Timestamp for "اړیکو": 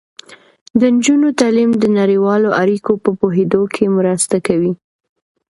2.61-2.91